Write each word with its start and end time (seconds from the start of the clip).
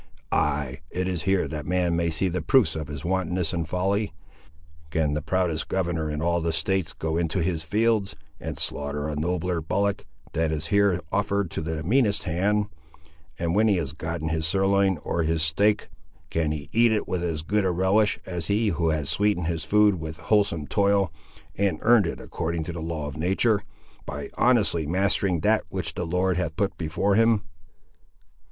Ay, 0.31 0.81
it 0.89 1.07
is 1.07 1.21
here 1.29 1.47
that 1.47 1.67
man 1.67 1.95
may 1.95 2.09
see 2.09 2.27
the 2.27 2.41
proofs 2.41 2.75
of 2.75 2.87
his 2.87 3.05
wantonness 3.05 3.53
and 3.53 3.69
folly! 3.69 4.11
Can 4.89 5.13
the 5.13 5.21
proudest 5.21 5.67
governor 5.67 6.09
in 6.09 6.23
all 6.23 6.41
the 6.41 6.51
States 6.51 6.91
go 6.91 7.17
into 7.17 7.43
his 7.43 7.63
fields, 7.63 8.15
and 8.39 8.57
slaughter 8.57 9.07
a 9.07 9.15
nobler 9.15 9.61
bullock 9.61 10.05
than 10.31 10.51
is 10.51 10.65
here 10.73 11.01
offered 11.11 11.51
to 11.51 11.61
the 11.61 11.83
meanest 11.83 12.23
hand; 12.23 12.65
and 13.37 13.53
when 13.53 13.67
he 13.67 13.75
has 13.77 13.93
gotten 13.93 14.29
his 14.29 14.47
sirloin, 14.47 14.97
or 15.03 15.21
his 15.21 15.43
steak, 15.43 15.87
can 16.31 16.51
he 16.51 16.67
eat 16.73 16.91
it 16.91 17.07
with 17.07 17.23
as 17.23 17.43
good 17.43 17.63
a 17.63 17.69
relish 17.69 18.17
as 18.25 18.47
he 18.47 18.69
who 18.69 18.89
has 18.89 19.07
sweetened 19.07 19.45
his 19.45 19.63
food 19.63 19.99
with 19.99 20.17
wholesome 20.17 20.65
toil, 20.65 21.13
and 21.55 21.77
earned 21.83 22.07
it 22.07 22.19
according 22.19 22.63
to 22.63 22.73
the 22.73 22.81
law 22.81 23.05
of 23.05 23.17
natur', 23.17 23.61
by 24.07 24.31
honestly 24.35 24.87
mastering 24.87 25.41
that 25.41 25.63
which 25.69 25.93
the 25.93 26.07
Lord 26.07 26.37
hath 26.37 26.55
put 26.55 26.75
before 26.75 27.13
him?" 27.13 27.43